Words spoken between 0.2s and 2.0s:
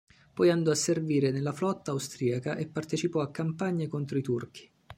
Poi andò a servire nella flotta